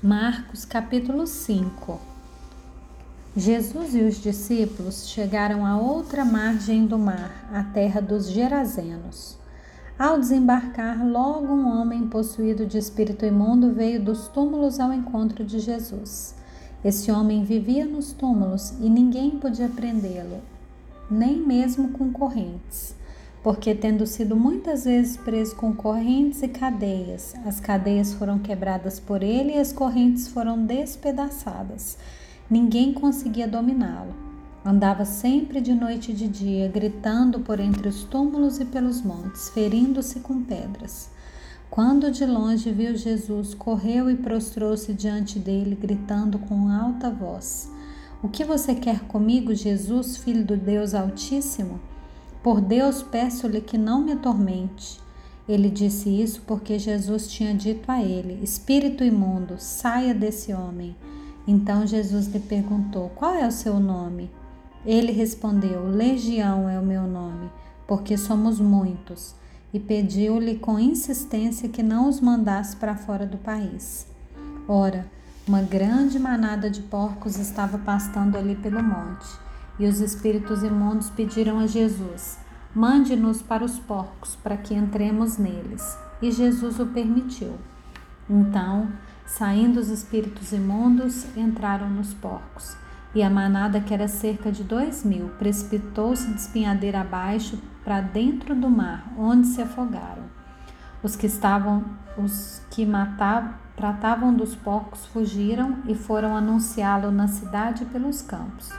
[0.00, 2.00] Marcos capítulo 5
[3.36, 9.36] Jesus e os discípulos chegaram à outra margem do mar, a terra dos Gerazenos.
[9.98, 15.58] Ao desembarcar, logo um homem possuído de espírito imundo veio dos túmulos ao encontro de
[15.58, 16.32] Jesus.
[16.84, 20.40] Esse homem vivia nos túmulos e ninguém podia prendê-lo,
[21.10, 22.94] nem mesmo com correntes
[23.48, 29.22] porque, tendo sido muitas vezes preso com correntes e cadeias, as cadeias foram quebradas por
[29.22, 31.96] ele e as correntes foram despedaçadas.
[32.50, 34.14] Ninguém conseguia dominá-lo.
[34.62, 39.48] Andava sempre de noite e de dia, gritando por entre os túmulos e pelos montes,
[39.48, 41.10] ferindo-se com pedras.
[41.70, 47.72] Quando de longe viu Jesus, correu e prostrou-se diante dele, gritando com alta voz:
[48.22, 51.80] O que você quer comigo, Jesus, filho do Deus Altíssimo?
[52.48, 54.98] Por Deus, peço-lhe que não me atormente.
[55.46, 60.96] Ele disse isso porque Jesus tinha dito a ele: Espírito imundo, saia desse homem.
[61.46, 64.30] Então Jesus lhe perguntou: Qual é o seu nome?
[64.86, 67.50] Ele respondeu: Legião é o meu nome,
[67.86, 69.34] porque somos muitos.
[69.70, 74.06] E pediu-lhe com insistência que não os mandasse para fora do país.
[74.66, 75.06] Ora,
[75.46, 79.47] uma grande manada de porcos estava pastando ali pelo monte.
[79.78, 82.38] E os espíritos imundos pediram a Jesus:
[82.74, 85.96] Mande-nos para os porcos, para que entremos neles.
[86.20, 87.54] E Jesus o permitiu.
[88.28, 88.88] Então,
[89.24, 92.76] saindo os espíritos imundos, entraram nos porcos.
[93.14, 98.54] E a manada, que era cerca de dois mil, precipitou-se de espinhadeira abaixo para dentro
[98.54, 100.24] do mar, onde se afogaram.
[101.02, 101.84] Os que estavam,
[102.16, 108.70] os que matavam, tratavam dos porcos fugiram e foram anunciá-lo na cidade pelos campos.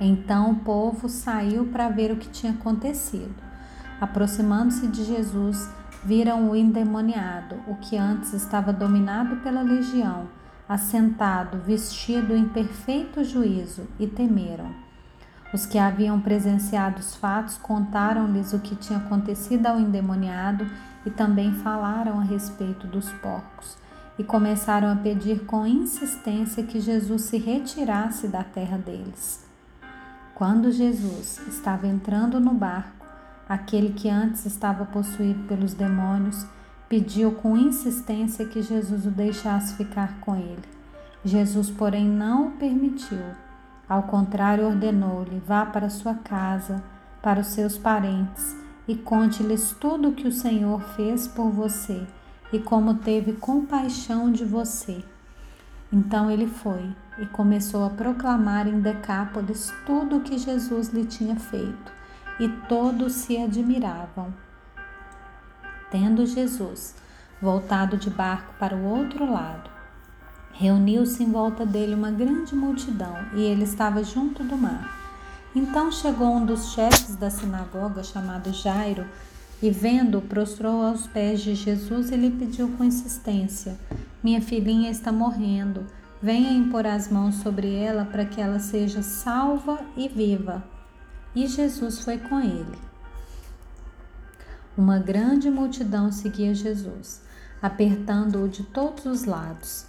[0.00, 3.34] Então o povo saiu para ver o que tinha acontecido.
[4.00, 5.68] Aproximando-se de Jesus,
[6.04, 10.28] viram o endemoniado, o que antes estava dominado pela legião,
[10.68, 14.70] assentado, vestido em perfeito juízo, e temeram.
[15.52, 20.66] Os que haviam presenciado os fatos contaram-lhes o que tinha acontecido ao endemoniado
[21.06, 23.76] e também falaram a respeito dos porcos.
[24.18, 29.47] E começaram a pedir com insistência que Jesus se retirasse da terra deles.
[30.38, 33.04] Quando Jesus estava entrando no barco,
[33.48, 36.46] aquele que antes estava possuído pelos demônios
[36.88, 40.62] pediu com insistência que Jesus o deixasse ficar com ele.
[41.24, 43.18] Jesus, porém, não o permitiu.
[43.88, 46.84] Ao contrário, ordenou-lhe: vá para sua casa,
[47.20, 48.54] para os seus parentes,
[48.86, 52.06] e conte-lhes tudo o que o Senhor fez por você
[52.52, 55.02] e como teve compaixão de você.
[55.92, 61.36] Então ele foi e começou a proclamar em Decápolis tudo o que Jesus lhe tinha
[61.36, 61.92] feito,
[62.38, 64.32] e todos se admiravam.
[65.90, 66.94] Tendo Jesus
[67.40, 69.70] voltado de barco para o outro lado,
[70.52, 74.96] reuniu-se em volta dele uma grande multidão, e ele estava junto do mar.
[75.54, 79.06] Então chegou um dos chefes da sinagoga, chamado Jairo,
[79.62, 83.76] e vendo-o, prostrou aos pés de Jesus e lhe pediu com insistência:
[84.22, 85.86] Minha filhinha está morrendo
[86.20, 90.64] venha impor as mãos sobre ela para que ela seja salva e viva.
[91.34, 92.78] E Jesus foi com ele.
[94.76, 97.22] Uma grande multidão seguia Jesus,
[97.60, 99.86] apertando-o de todos os lados.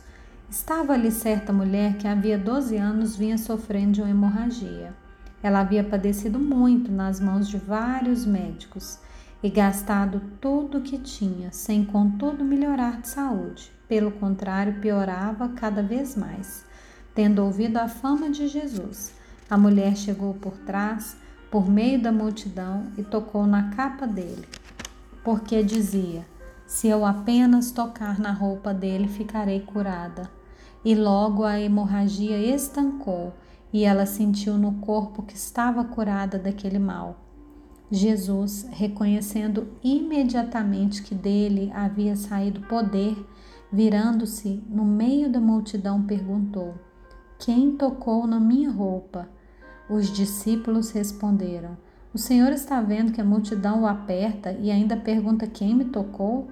[0.49, 4.93] Estava ali certa mulher que havia 12 anos vinha sofrendo de uma hemorragia.
[5.41, 8.99] Ela havia padecido muito nas mãos de vários médicos
[9.41, 13.71] e gastado tudo o que tinha, sem contudo melhorar de saúde.
[13.87, 16.65] Pelo contrário, piorava cada vez mais.
[17.15, 19.13] Tendo ouvido a fama de Jesus,
[19.49, 21.17] a mulher chegou por trás,
[21.49, 24.47] por meio da multidão, e tocou na capa dele,
[25.23, 26.25] porque dizia:
[26.67, 30.29] Se eu apenas tocar na roupa dele, ficarei curada.
[30.83, 33.33] E logo a hemorragia estancou,
[33.73, 37.28] e ela sentiu no corpo que estava curada daquele mal.
[37.91, 43.17] Jesus, reconhecendo imediatamente que dele havia saído poder,
[43.71, 46.75] virando-se no meio da multidão, perguntou:
[47.39, 49.27] Quem tocou na minha roupa?
[49.89, 51.75] Os discípulos responderam:
[52.13, 56.47] O Senhor está vendo que a multidão o aperta e ainda pergunta quem me tocou?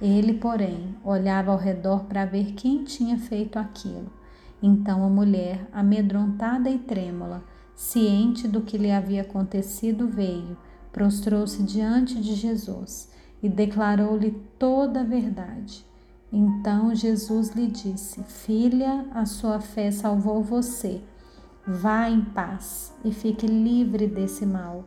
[0.00, 4.12] Ele, porém, olhava ao redor para ver quem tinha feito aquilo.
[4.62, 7.42] Então a mulher, amedrontada e trêmula,
[7.74, 10.56] ciente do que lhe havia acontecido, veio,
[10.92, 13.10] prostrou-se diante de Jesus
[13.42, 15.84] e declarou-lhe toda a verdade.
[16.32, 21.02] Então Jesus lhe disse: Filha, a sua fé salvou você.
[21.66, 24.84] Vá em paz e fique livre desse mal.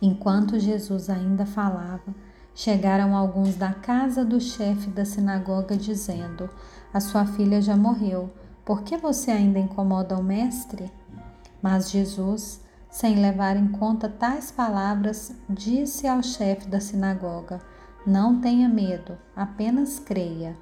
[0.00, 2.14] Enquanto Jesus ainda falava,
[2.54, 6.50] Chegaram alguns da casa do chefe da sinagoga, dizendo:
[6.92, 8.30] A sua filha já morreu,
[8.64, 10.90] por que você ainda incomoda o mestre?
[11.62, 12.60] Mas Jesus,
[12.90, 17.60] sem levar em conta tais palavras, disse ao chefe da sinagoga:
[18.06, 20.56] Não tenha medo, apenas creia.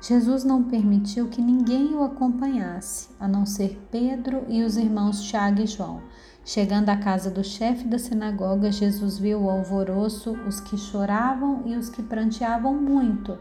[0.00, 5.62] Jesus não permitiu que ninguém o acompanhasse, a não ser Pedro e os irmãos Tiago
[5.62, 6.02] e João.
[6.44, 11.74] Chegando à casa do chefe da sinagoga, Jesus viu o alvoroço, os que choravam e
[11.74, 13.38] os que pranteavam muito.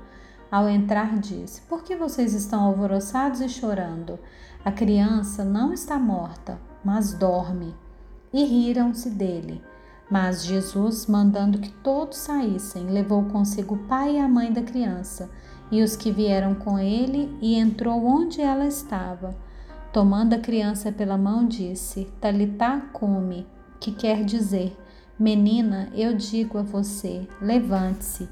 [0.53, 4.19] Ao entrar, disse: Por que vocês estão alvoroçados e chorando?
[4.63, 7.73] A criança não está morta, mas dorme.
[8.31, 9.63] E riram-se dele.
[10.11, 15.27] Mas Jesus, mandando que todos saíssem, levou consigo o pai e a mãe da criança
[15.71, 19.35] e os que vieram com ele e entrou onde ela estava.
[19.91, 23.47] Tomando a criança pela mão, disse: Talitá come,
[23.79, 24.77] que quer dizer:
[25.17, 28.29] Menina, eu digo a você, levante-se.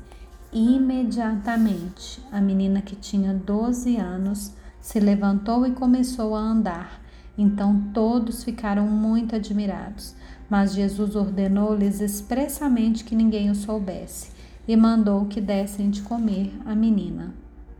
[0.54, 4.52] Imediatamente, a menina que tinha 12 anos
[4.82, 7.02] se levantou e começou a andar.
[7.38, 10.14] Então todos ficaram muito admirados,
[10.50, 14.32] mas Jesus ordenou-lhes expressamente que ninguém o soubesse
[14.68, 17.34] e mandou que dessem de comer a menina.